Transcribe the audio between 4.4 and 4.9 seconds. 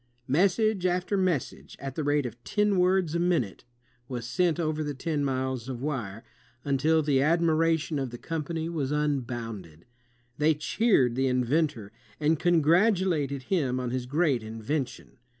over